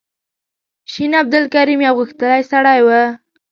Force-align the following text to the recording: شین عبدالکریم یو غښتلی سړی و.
شین 0.91 1.11
عبدالکریم 1.21 1.81
یو 1.87 1.93
غښتلی 1.99 2.41
سړی 2.51 2.79
و. 2.85 2.89